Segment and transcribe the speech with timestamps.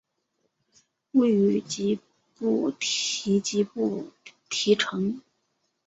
[1.11, 1.99] 位于吉
[2.33, 4.09] 布提吉布
[4.49, 5.21] 提城。